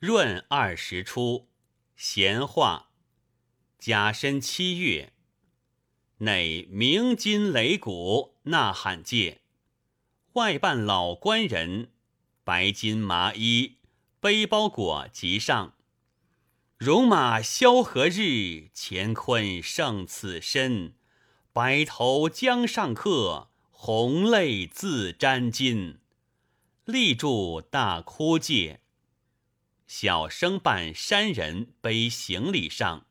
[0.00, 1.48] 闰二十初，
[1.96, 2.90] 闲话。
[3.78, 5.14] 甲申七月，
[6.18, 9.40] 内鸣金擂鼓，呐喊界。
[10.34, 11.92] 外伴老官人，
[12.44, 13.78] 白金麻衣，
[14.20, 15.72] 背包裹即上。
[16.76, 18.68] 戎马萧何日？
[18.74, 20.94] 乾坤胜此身。
[21.54, 25.96] 白头江上客，红泪自沾巾。
[26.84, 28.82] 立柱大哭界。
[29.86, 33.06] 小生伴山人背行李上，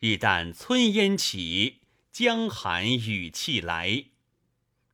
[0.00, 1.80] 日旦村烟起，
[2.12, 4.04] 江寒雨气来。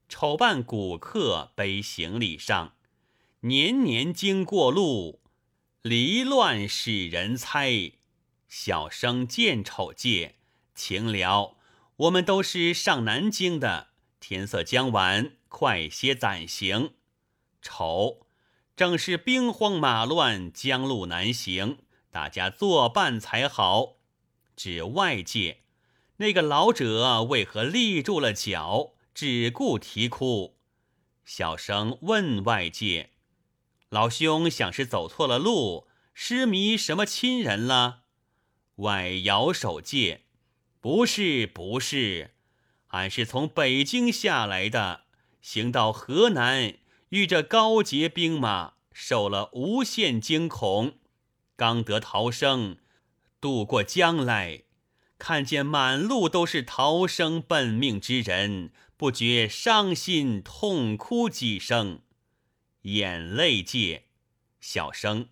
[0.09, 2.75] 丑伴古客背行李上，
[3.41, 5.21] 年年经过路，
[5.83, 7.93] 离乱使人猜。
[8.49, 10.37] 小生见丑介，
[10.75, 11.57] 情了，
[11.97, 13.89] 我们都是上南京的，
[14.21, 16.95] 天色将晚，快些暂行。
[17.61, 18.27] 丑。
[18.81, 21.81] 正是兵荒马乱，江路难行，
[22.11, 23.99] 大家作伴才好。
[24.57, 25.59] 指外界
[26.17, 30.57] 那个老者为何立住了脚，只顾啼哭？
[31.27, 33.11] 小生问外界
[33.91, 38.05] ：“老兄想是走错了路，失迷什么亲人了？”
[38.77, 40.23] 外摇手借
[40.81, 42.31] ：“不是，不是，
[42.87, 45.03] 俺是从北京下来的，
[45.43, 46.77] 行到河南。”
[47.11, 50.95] 遇着高杰兵马，受了无限惊恐，
[51.57, 52.79] 刚得逃生，
[53.41, 54.63] 渡过江来，
[55.19, 62.03] 看见满路都是逃生奔命之人，不觉伤心痛哭几声，
[62.83, 64.05] 眼泪界，
[64.61, 65.29] 小声，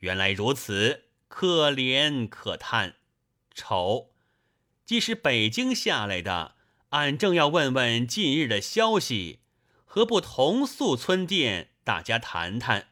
[0.00, 2.96] 原来如此，可怜可叹。
[3.54, 4.10] 丑，
[4.84, 6.56] 既是北京下来的，
[6.90, 9.40] 俺正要问问近日的消息。
[9.90, 12.88] 何不同宿村店，大家谈谈？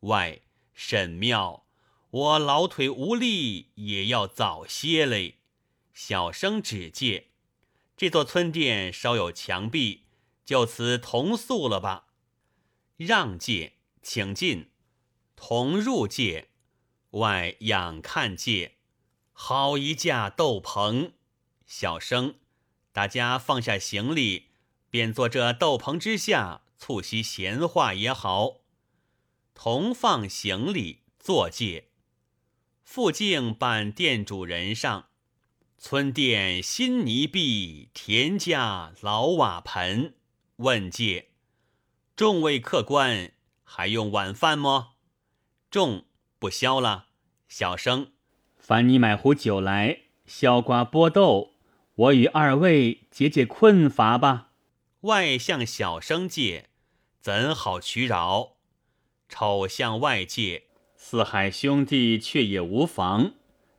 [0.00, 0.40] 外
[0.72, 1.64] 沈妙，
[2.10, 5.36] 我老腿无力，也要早些嘞。
[5.92, 7.28] 小生只借
[7.96, 10.06] 这座村店稍有墙壁，
[10.44, 12.08] 就此同宿了吧。
[12.96, 14.70] 让借，请进。
[15.36, 16.48] 同入界，
[17.10, 18.74] 外仰看界，
[19.32, 21.12] 好一架斗篷。
[21.64, 22.34] 小生，
[22.92, 24.48] 大家放下行李。
[24.94, 28.60] 便坐这斗篷之下，促膝闲话也好。
[29.52, 31.88] 同放行李，坐界。
[32.84, 35.06] 附近伴店主人上，
[35.78, 40.14] 村店新泥壁，田家老瓦盆。
[40.58, 41.30] 问界，
[42.14, 43.32] 众位客官
[43.64, 44.92] 还用晚饭么？
[45.72, 46.04] 众
[46.38, 47.06] 不消了。
[47.48, 48.12] 小生，
[48.56, 51.54] 烦你买壶酒来，削瓜剥豆，
[51.96, 54.52] 我与二位解解困乏吧。
[55.04, 56.70] 外向小生借，
[57.20, 58.56] 怎好取扰？
[59.28, 60.64] 丑向外界，
[60.96, 63.34] 四海兄弟却也无妨。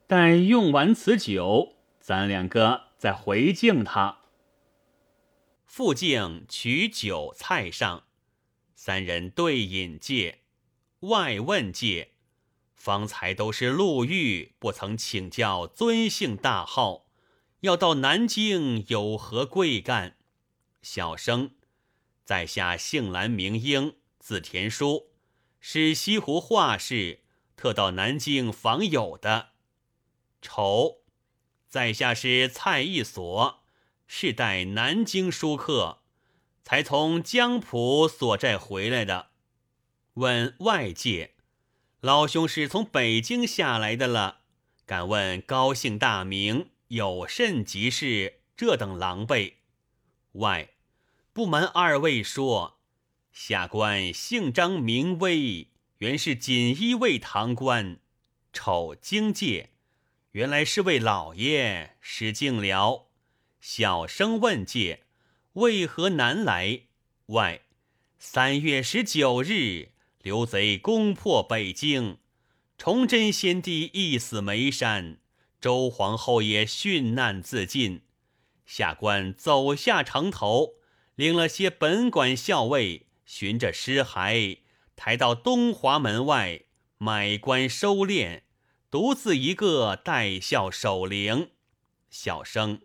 [0.05, 4.19] 待用完此酒，咱两个再回敬他。
[5.65, 8.03] 复敬取酒菜上，
[8.75, 10.41] 三人对饮借。
[10.99, 12.11] 外问借，
[12.75, 17.07] 方才都是路遇，不曾请教尊姓大号，
[17.61, 20.14] 要到南京有何贵干？
[20.85, 21.55] 小生，
[22.23, 25.07] 在下姓兰名英，字田书，
[25.59, 27.21] 是西湖画室，
[27.57, 29.53] 特到南京访友的。
[30.43, 30.99] 丑，
[31.67, 33.63] 在下是蔡义所，
[34.05, 36.03] 世代南京书客，
[36.61, 39.31] 才从江浦所寨回来的。
[40.13, 41.33] 问外界，
[41.99, 44.41] 老兄是从北京下来的了？
[44.85, 48.41] 敢问高姓大名，有甚急事？
[48.55, 49.55] 这等狼狈，
[50.33, 50.69] 外。
[51.35, 52.79] 不瞒二位说，
[53.33, 57.99] 下官姓张名威，原是锦衣卫堂官。
[58.53, 59.71] 丑经界，
[60.31, 63.09] 原来是位老爷，使敬了。
[63.59, 65.03] 小生问界，
[65.55, 66.83] 为何南来？
[67.25, 67.63] 外
[68.17, 69.89] 三月十九日，
[70.21, 72.19] 刘贼攻破北京，
[72.77, 75.17] 崇祯先帝缢死眉山，
[75.59, 78.03] 周皇后也殉难自尽。
[78.65, 80.75] 下官走下城头。
[81.15, 84.59] 领了些本馆校尉，寻着尸骸，
[84.95, 86.61] 抬到东华门外
[86.97, 88.41] 买官收敛，
[88.91, 91.51] 独自一个带孝守灵。
[92.09, 92.81] 小生，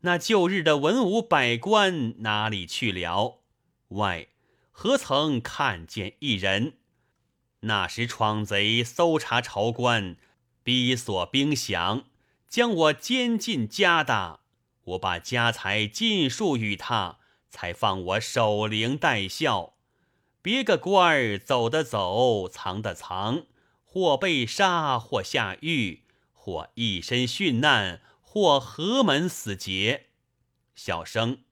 [0.00, 3.40] 那旧日的文武百官哪里去了？
[3.88, 4.28] 外
[4.70, 6.74] 何曾看见一人？
[7.60, 10.16] 那时闯贼搜查朝官，
[10.62, 12.04] 逼索兵饷，
[12.48, 14.40] 将我监禁家大，
[14.82, 17.18] 我把家财尽数与他。
[17.54, 19.74] 才放我守灵待孝，
[20.42, 23.46] 别个官儿走的走，藏的藏，
[23.84, 26.02] 或被杀，或下狱，
[26.32, 30.06] 或一身殉难，或何门死劫。
[30.74, 31.44] 小生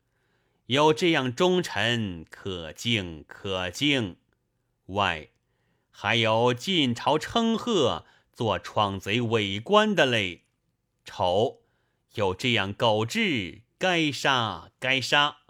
[0.66, 4.16] 有这样忠臣，可敬可敬。
[4.86, 5.28] 外
[5.92, 10.42] 还有晋朝称贺做闯贼伪官的嘞。
[11.04, 11.60] 丑
[12.14, 15.41] 有这样狗志，该杀该杀。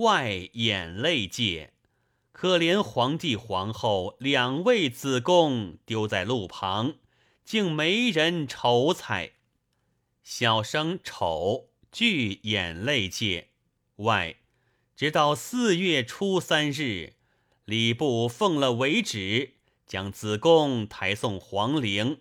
[0.00, 1.74] 外眼泪界，
[2.32, 6.94] 可怜皇帝皇后两位子宫丢在路旁，
[7.44, 9.32] 竟没人筹采。
[10.22, 13.48] 小生丑俱眼泪界。
[13.96, 14.36] 外
[14.96, 17.12] 直到四月初三日，
[17.66, 19.56] 礼部奉了为旨，
[19.86, 22.20] 将子贡抬送皇陵。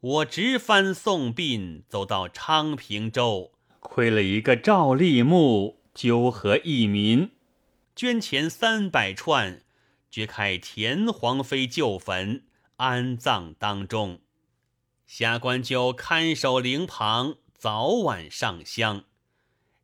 [0.00, 3.50] 我直翻送殡，走到昌平州，
[3.80, 7.32] 亏了一个赵立木，纠合义民，
[7.96, 9.64] 捐钱三百串，
[10.08, 12.44] 掘开田皇妃旧坟，
[12.76, 14.20] 安葬当中。
[15.08, 19.06] 下官就看守灵旁，早晚上香。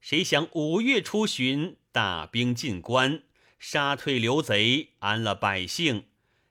[0.01, 3.25] 谁想五月初旬，大兵进关，
[3.59, 6.05] 杀退刘贼，安了百姓，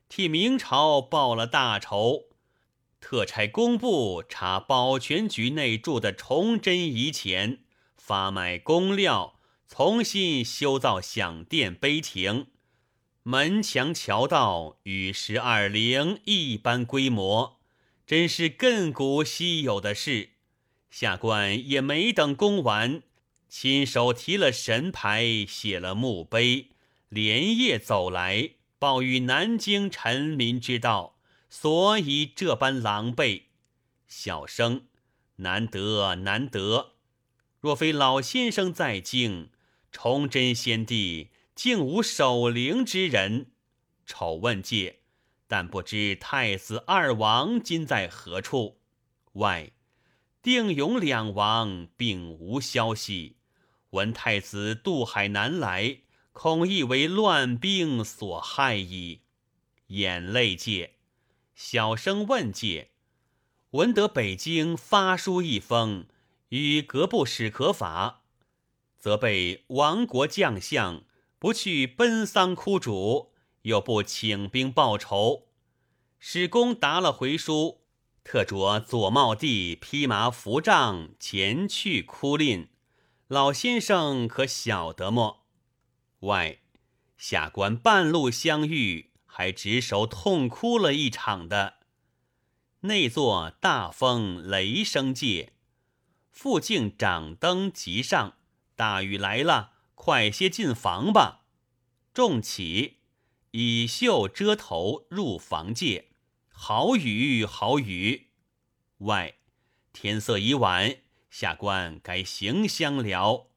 [0.10, 2.26] 替明朝报了大仇。
[3.00, 7.60] 特差工部查保全局内住的崇祯遗钱，
[7.96, 9.33] 发买工料，
[9.76, 12.46] 重新修造享殿碑亭，
[13.24, 17.60] 门墙桥道与十二陵一般规模，
[18.06, 20.30] 真是亘古稀有的事。
[20.92, 23.02] 下官也没等工完。
[23.50, 26.68] 亲手提了神牌，写了墓碑，
[27.10, 31.18] 连夜走来报与南京臣民之道，
[31.50, 33.46] 所以这般狼狈。
[34.08, 34.84] 小生
[35.38, 36.92] 难得难得，
[37.60, 39.50] 若非老先生在京，
[39.94, 43.52] 崇祯先帝竟无守灵之人。
[44.08, 45.02] 丑问界，
[45.48, 48.82] 但不知太子二王今在何处。
[49.34, 49.72] 外
[50.42, 53.38] 定永两王并无消息。
[53.92, 56.00] 闻太子渡海南来，
[56.32, 59.22] 恐亦为乱兵所害矣。
[59.88, 60.96] 眼泪界，
[61.54, 62.90] 小生问界，
[63.70, 66.08] 闻得北京发书一封，
[66.50, 68.23] 与格部使可法，
[69.04, 71.04] 则被亡国将相
[71.38, 73.34] 不去奔丧哭主，
[73.64, 75.50] 又不请兵报仇。
[76.20, 77.82] 史公答了回书，
[78.24, 82.70] 特着左茂帝披麻扶杖前去哭令。
[83.28, 85.48] 老先生可晓得么？
[86.20, 86.60] 外
[87.18, 91.74] 下官半路相遇，还执手痛哭了一场的。
[92.80, 95.52] 内座大风雷声界，
[96.32, 98.38] 附近掌灯即上，
[98.84, 101.46] 大雨来了，快些进房吧。
[102.14, 102.98] 众起，
[103.52, 106.10] 以袖遮头入房界。
[106.50, 108.28] 好雨好雨。
[108.98, 109.36] 外
[109.94, 110.98] 天色已晚。
[111.30, 113.48] 下官该行香了。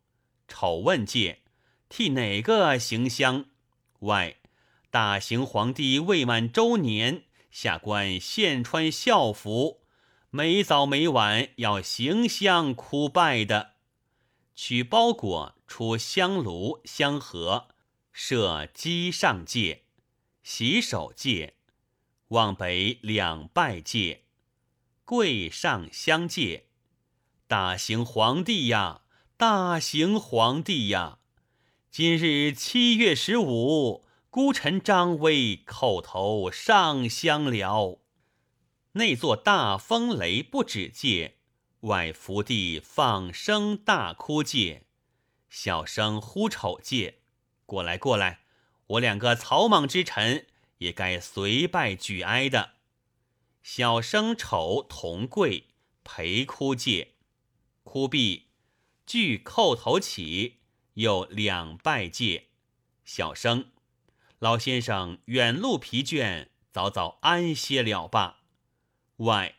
[0.47, 1.41] 丑问界，
[1.89, 3.47] 替哪个行香？
[4.03, 4.37] 外
[4.91, 9.83] 大行皇帝未满周年，下官现穿孝服，
[10.31, 13.73] 每早每晚要行香哭拜的。
[14.57, 17.69] 取包裹出香炉香盒，
[18.11, 19.83] 设机上界，
[20.43, 21.57] 洗手界，
[22.29, 24.23] 往北两拜界，
[25.05, 26.69] 跪上香界。
[27.47, 29.03] 大行皇帝呀，
[29.37, 31.19] 大行皇帝呀！
[31.91, 38.01] 今日七月十五，孤臣张威叩头上香了。
[38.93, 41.36] 那座大风雷不止戒，
[41.87, 44.83] 外福地放声大哭戒，
[45.49, 47.21] 小声呼丑戒。
[47.65, 48.41] 过来过来，
[48.89, 50.47] 我两个草莽之臣
[50.79, 52.73] 也该随拜举哀的。
[53.63, 55.69] 小生丑同跪
[56.03, 57.13] 陪哭戒。
[57.85, 58.49] 哭毕，
[59.07, 60.57] 俱叩头起，
[60.95, 62.49] 又两拜戒。
[63.05, 63.71] 小生，
[64.41, 68.41] 老先生远路疲倦，早早安歇了吧。
[69.19, 69.55] 外，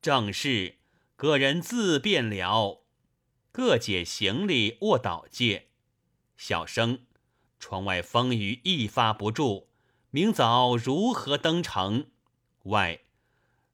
[0.00, 0.76] 正是，
[1.22, 2.82] 个人自便了。
[3.52, 5.68] 各解行李，卧倒借。
[6.36, 7.06] 小生，
[7.60, 9.68] 窗外风雨一发不住，
[10.10, 12.08] 明早如何登城？
[12.64, 13.02] 外，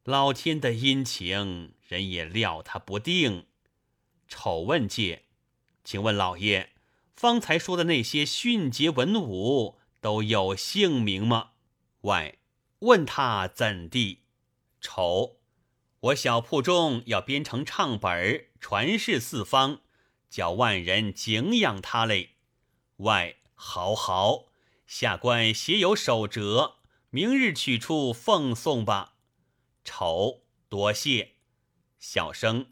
[0.05, 3.47] 老天的阴晴，人也料他不定。
[4.29, 5.25] 丑问界，
[5.83, 6.73] 请问老爷，
[7.17, 11.53] 方才说的那些迅捷文武都有姓名吗？
[12.03, 12.37] 外
[12.81, 14.25] 问他怎地？
[14.83, 15.38] 丑，
[16.01, 19.81] 我小铺中要编成唱本儿传世四方，
[20.31, 22.37] 叫万人敬仰他嘞。
[22.99, 24.45] 外好好，
[24.87, 26.77] 下官写有手折，
[27.11, 29.15] 明日取出奉送吧。
[29.83, 31.33] 丑多谢。
[31.99, 32.67] 小生，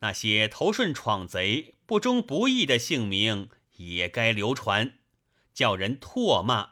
[0.00, 4.98] 那些投顺闯贼、不忠不义的姓名也该流传，
[5.54, 6.70] 叫人唾骂。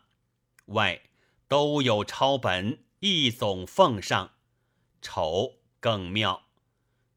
[0.66, 1.02] 外
[1.46, 4.32] 都有抄本，一总奉上。
[5.00, 6.46] 丑更妙，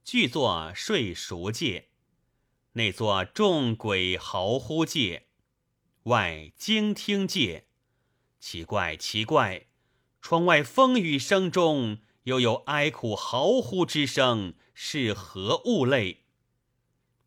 [0.03, 1.87] 具作睡熟界，
[2.73, 5.27] 内作众鬼嚎呼界，
[6.03, 7.67] 外惊听界。
[8.41, 9.67] 奇怪，奇怪！
[10.21, 16.25] 窗外风雨声中，又有哀苦嚎呼之声，是何物类？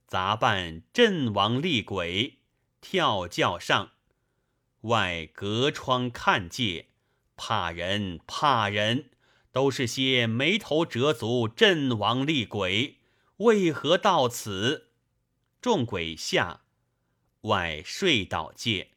[0.06, 2.40] 杂伴阵亡厉鬼，
[2.82, 3.92] 跳轿上，
[4.82, 6.90] 外隔窗看界，
[7.34, 9.08] 怕人，怕人！
[9.52, 12.98] 都是些眉头折足阵亡厉鬼，
[13.38, 14.90] 为何到此？
[15.60, 16.62] 众鬼下，
[17.42, 18.92] 外睡倒界。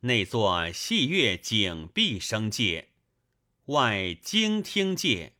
[0.00, 2.88] 内作戏乐景碧声界，
[3.66, 5.32] 外惊听界。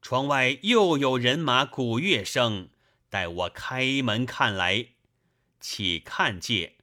[0.00, 2.68] 窗外又有人马鼓乐声，
[3.08, 4.88] 待我开门看来。
[5.58, 6.76] 起看界，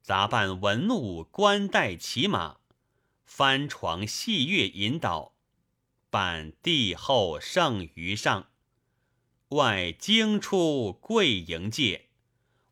[0.00, 2.58] 杂扮文武官带骑马，
[3.24, 5.33] 翻床戏乐引导，
[6.14, 8.46] 伴帝后圣于上。
[9.48, 12.02] 外惊出跪迎界，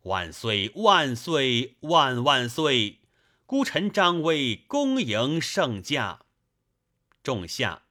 [0.03, 3.01] 万岁万岁万万岁！
[3.45, 6.21] 孤臣张威恭迎圣驾，
[7.21, 7.83] 众下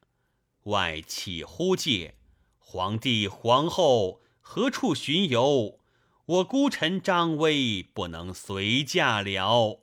[0.63, 2.15] 外起呼介，
[2.57, 5.79] 皇帝皇后何处巡游？
[6.25, 9.83] 我孤臣张威不能随驾了。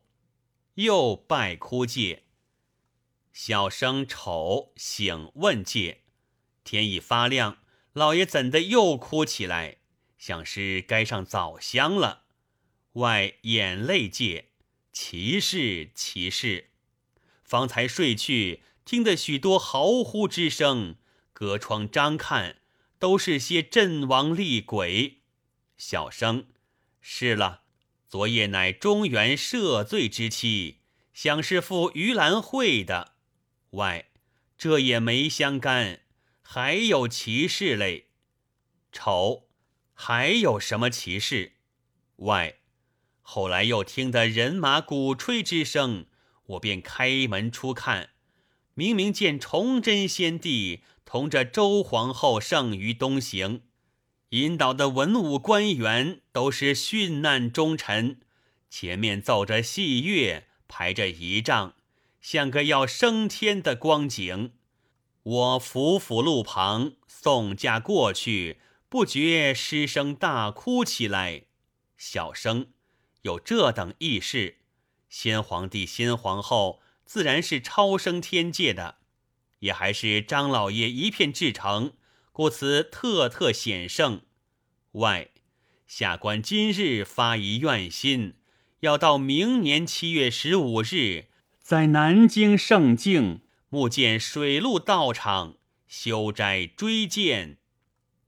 [0.74, 2.24] 又拜哭介，
[3.32, 6.04] 小生丑醒问介，
[6.64, 7.60] 天已发亮，
[7.94, 9.78] 老爷怎的又哭起来？
[10.18, 12.24] 想是该上早香了。
[12.94, 14.48] 外眼泪介。
[14.92, 16.72] 奇事，奇事！
[17.44, 20.98] 方才睡去，听得许多嚎呼之声，
[21.32, 22.58] 隔窗张看，
[22.98, 25.20] 都是些阵亡厉鬼。
[25.78, 26.48] 小生，
[27.00, 27.62] 是了，
[28.10, 30.80] 昨夜乃中原赦罪之期，
[31.14, 33.14] 想是赴盂兰会的。
[33.72, 34.06] 外，
[34.58, 36.02] 这也没相干，
[36.42, 38.08] 还有奇事嘞。
[38.92, 39.48] 丑，
[39.94, 41.54] 还有什么奇事？
[42.18, 42.56] 外。
[43.22, 46.08] 后来又听得人马鼓吹之声，
[46.48, 48.10] 我便开门出看，
[48.74, 53.62] 明明见崇祯先帝同着周皇后圣于东行，
[54.30, 58.20] 引导的文武官员都是殉难忠臣，
[58.68, 61.76] 前面奏着戏乐，排着仪仗，
[62.22, 64.54] 像个要升天的光景。
[65.24, 71.44] 我伏伏路旁送驾过去，不觉失声大哭起来，
[71.98, 72.68] 小声。
[73.24, 74.60] 有这等异事，
[75.10, 79.00] 先皇帝、先皇后自然是超升天界的，
[79.60, 81.94] 也还是张老爷一片至诚，
[82.32, 84.22] 故此特特显圣。
[84.94, 85.30] 外
[85.86, 88.36] 下官今日发一愿心，
[88.80, 91.29] 要到明年七月十五日，
[91.70, 97.60] 在南京圣境目见水陆道场修斋追荐，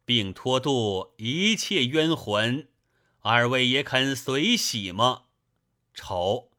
[0.06, 2.68] 并托度一切冤魂。
[3.22, 5.24] 二位也肯随喜吗？
[5.96, 6.52] 丑，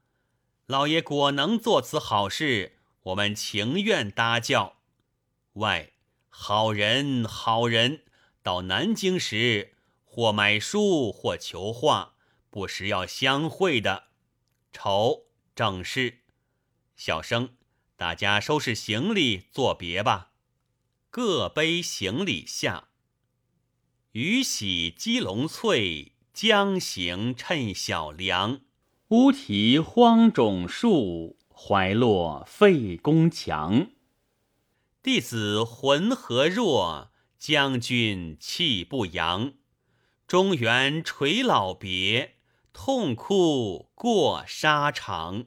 [0.66, 4.78] 老爷果能做此好事，我们情愿搭轿。
[5.52, 5.92] 外
[6.30, 8.02] 好人好人，
[8.42, 9.74] 到南京时
[10.04, 12.14] 或买书或求画，
[12.50, 14.08] 不时要相会的。
[14.72, 16.21] 丑，正是。
[17.04, 17.56] 小生，
[17.96, 20.30] 大家收拾行李作别吧。
[21.10, 22.90] 各背行李下。
[24.12, 26.12] 雨洗鸡笼翠。
[26.32, 28.60] 将行趁小凉，
[29.08, 33.88] 乌啼荒冢树，槐落废宫墙。
[35.02, 39.54] 弟子浑何弱，将军气不扬。
[40.28, 42.36] 中原垂老别，
[42.72, 45.46] 痛哭过沙场。